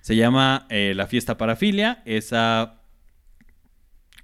[0.00, 2.02] Se llama eh, la fiesta parafilia.
[2.06, 2.80] Esa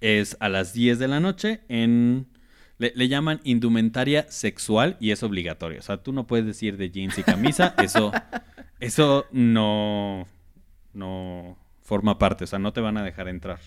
[0.01, 2.27] es a las 10 de la noche en...
[2.79, 5.81] Le, le llaman indumentaria sexual y es obligatorio.
[5.81, 7.74] O sea, tú no puedes decir de jeans y camisa.
[7.83, 8.12] Eso,
[8.79, 10.29] eso no,
[10.98, 12.44] no forma parte.
[12.44, 13.61] O sea, no te van a dejar entrar.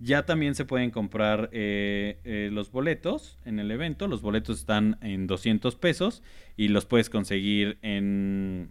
[0.00, 4.06] Ya también se pueden comprar eh, eh, los boletos en el evento.
[4.06, 6.22] Los boletos están en 200 pesos
[6.56, 8.70] y los puedes conseguir en,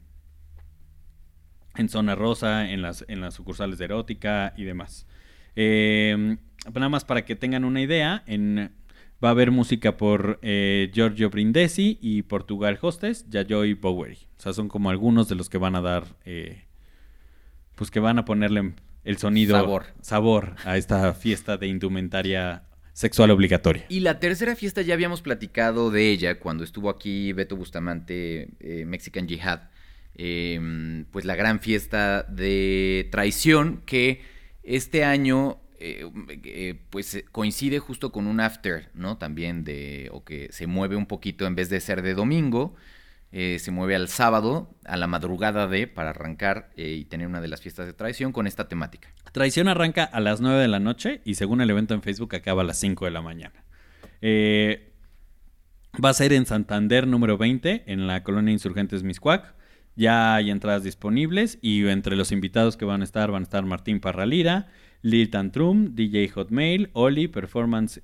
[1.76, 5.06] en Zona Rosa, en las, en las sucursales de erótica y demás.
[5.56, 6.38] Eh,
[6.74, 8.72] nada más para que tengan una idea, en,
[9.24, 14.18] va a haber música por eh, Giorgio Brindesi y Portugal Hostes, Yayoi Bowery.
[14.38, 16.06] O sea, son como algunos de los que van a dar,
[17.78, 18.74] pues que van a ponerle
[19.06, 19.86] el sonido, Sabor.
[20.02, 23.86] sabor a esta fiesta de indumentaria sexual obligatoria.
[23.88, 28.84] Y la tercera fiesta ya habíamos platicado de ella cuando estuvo aquí Beto Bustamante, eh,
[28.86, 29.70] Mexican Jihad.
[30.16, 34.24] Eh, pues la gran fiesta de traición que
[34.64, 36.10] este año eh,
[36.44, 39.20] eh, pues coincide justo con un after, ¿no?
[39.20, 42.76] También de, o que se mueve un poquito en vez de ser de domingo,
[43.32, 47.42] eh, se mueve al sábado, a la madrugada de, para arrancar eh, y tener una
[47.42, 49.10] de las fiestas de traición con esta temática.
[49.34, 52.62] Traición arranca a las 9 de la noche y según el evento en Facebook acaba
[52.62, 53.66] a las 5 de la mañana.
[54.22, 54.94] Eh,
[56.04, 59.56] va a ser en Santander número 20, en la colonia Insurgentes Miscuac.
[59.96, 63.66] Ya hay entradas disponibles y entre los invitados que van a estar van a estar
[63.66, 64.68] Martín Parralira,
[65.02, 68.02] Lil Tantrum, DJ Hotmail, Oli, Performance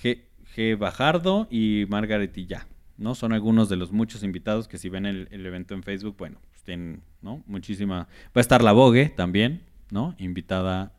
[0.00, 0.22] G,
[0.56, 0.78] G.
[0.78, 2.68] Bajardo y Margaret ya.
[2.98, 3.14] ¿No?
[3.14, 6.38] Son algunos de los muchos invitados que si ven el, el evento en Facebook, bueno,
[6.50, 7.42] pues tienen ¿no?
[7.46, 8.08] Muchísima.
[8.28, 10.14] Va a estar la Vogue también, ¿no?
[10.18, 10.92] Invitada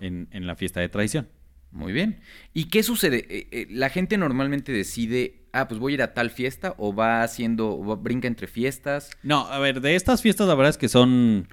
[0.00, 1.28] en, en la fiesta de tradición.
[1.70, 2.20] Muy bien.
[2.52, 3.26] ¿Y qué sucede?
[3.30, 6.94] Eh, eh, la gente normalmente decide, ah, pues voy a ir a tal fiesta o
[6.94, 9.10] va haciendo, o va- brinca entre fiestas.
[9.22, 11.48] No, a ver, de estas fiestas la verdad es que son,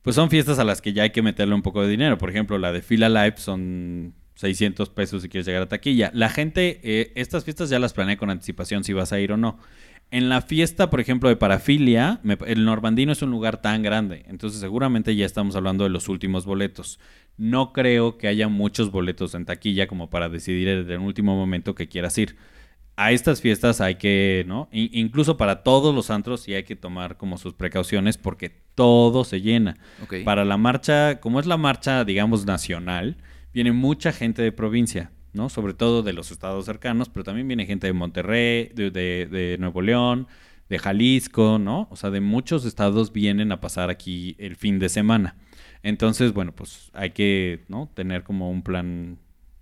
[0.00, 2.16] pues son fiestas a las que ya hay que meterle un poco de dinero.
[2.16, 6.10] Por ejemplo, la de Fila Live son 600 pesos si quieres llegar a taquilla.
[6.14, 9.36] La gente, eh, estas fiestas ya las planea con anticipación si vas a ir o
[9.36, 9.58] no.
[10.12, 14.24] En la fiesta, por ejemplo, de parafilia, me- el Normandino es un lugar tan grande,
[14.28, 17.00] entonces seguramente ya estamos hablando de los últimos boletos.
[17.36, 21.74] No creo que haya muchos boletos en taquilla como para decidir en el último momento
[21.74, 22.36] que quieras ir
[22.96, 24.68] a estas fiestas hay que, ¿no?
[24.72, 29.24] I- incluso para todos los antros sí hay que tomar como sus precauciones porque todo
[29.24, 29.76] se llena.
[30.24, 33.16] Para la marcha, como es la marcha, digamos, nacional,
[33.58, 35.48] viene mucha gente de provincia, ¿no?
[35.48, 40.28] Sobre todo de los estados cercanos, pero también viene gente de Monterrey, de, Nuevo León,
[40.68, 41.88] de Jalisco, ¿no?
[41.90, 45.34] O sea, de muchos estados vienen a pasar aquí el fin de semana.
[45.82, 47.90] Entonces, bueno, pues hay que, ¿no?
[47.94, 49.18] Tener como un plan.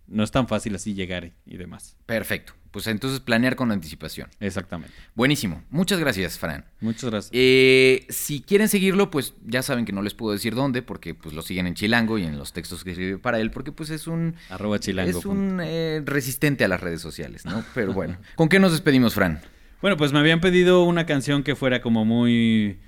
[0.06, 1.96] No es tan fácil así llegar y demás.
[2.04, 2.52] Perfecto.
[2.76, 4.28] Pues entonces planear con anticipación.
[4.38, 4.94] Exactamente.
[5.14, 5.62] Buenísimo.
[5.70, 6.66] Muchas gracias, Fran.
[6.82, 7.30] Muchas gracias.
[7.32, 11.34] Eh, si quieren seguirlo, pues ya saben que no les puedo decir dónde, porque pues
[11.34, 14.06] lo siguen en Chilango y en los textos que escribe para él, porque pues es
[14.06, 15.18] un Arroba chilango.
[15.18, 17.64] es un eh, resistente a las redes sociales, ¿no?
[17.74, 19.40] Pero bueno, ¿con qué nos despedimos, Fran?
[19.80, 22.78] Bueno, pues me habían pedido una canción que fuera como muy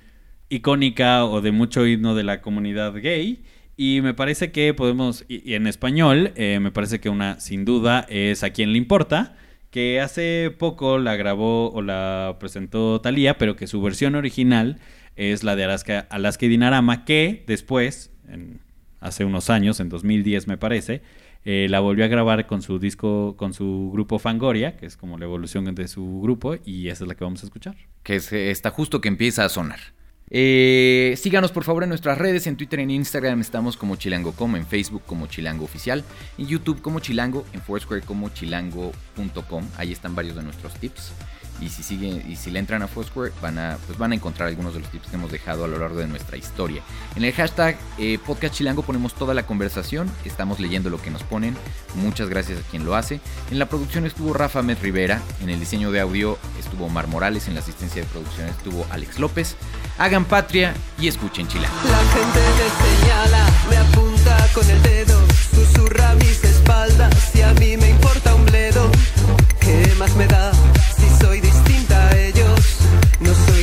[0.49, 3.43] icónica o de mucho himno de la comunidad gay.
[3.75, 7.65] Y me parece que podemos, y, y en español, eh, me parece que una sin
[7.65, 9.35] duda es A quién le importa,
[9.71, 14.79] que hace poco la grabó o la presentó Thalía, pero que su versión original
[15.15, 18.59] es la de Alaska, Alaska y Dinarama, que después, en-
[18.99, 21.01] hace unos años, en 2010 me parece,
[21.45, 25.17] eh, la volvió a grabar con su disco, con su grupo Fangoria, que es como
[25.17, 27.75] la evolución de su grupo, y esa es la que vamos a escuchar.
[28.03, 29.79] Que eh, está justo que empieza a sonar.
[30.31, 34.65] Eh, síganos por favor en nuestras redes, en Twitter, en Instagram estamos como chilango.com, en
[34.65, 36.03] Facebook como chilango oficial,
[36.37, 39.67] en YouTube como chilango, en Foursquare como chilango.com.
[39.77, 41.13] Ahí están varios de nuestros tips.
[41.61, 44.49] Y si siguen y si le entran a Foursquare van a pues van a encontrar
[44.49, 46.81] algunos de los tips que hemos dejado a lo largo de nuestra historia.
[47.15, 51.23] En el hashtag eh, podcast chilango ponemos toda la conversación, estamos leyendo lo que nos
[51.23, 51.55] ponen.
[51.95, 53.19] Muchas gracias a quien lo hace.
[53.51, 57.47] En la producción estuvo Rafa Met Rivera, en el diseño de audio estuvo Omar Morales,
[57.47, 59.55] en la asistencia de producción estuvo Alex López.
[59.97, 61.75] Hagan patria y escuchen chilango.
[61.89, 65.19] La gente me señala, me apunta con el dedo,
[65.53, 68.89] susurra mis espaldas y a mí me importa un bledo.
[69.59, 70.51] ¿Qué más me da
[73.19, 73.58] No soy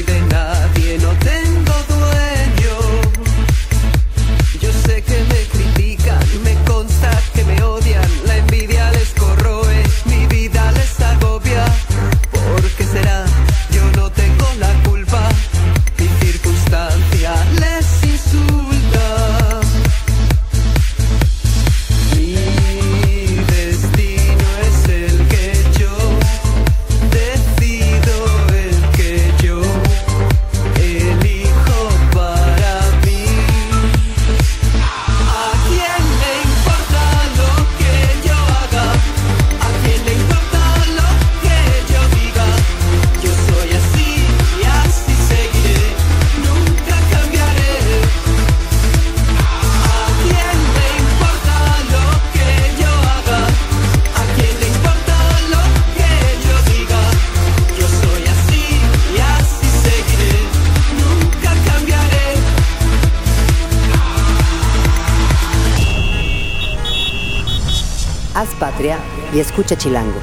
[69.36, 70.18] y escucha Chilango.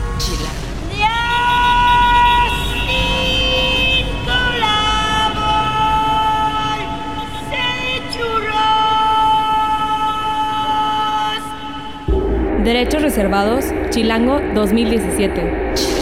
[12.64, 15.93] Derechos reservados, Chilango 2017.